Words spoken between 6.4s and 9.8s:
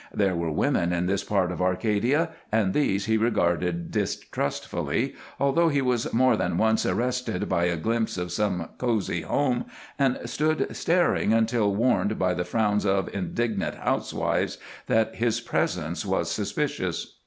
once arrested by a glimpse of some cozy home,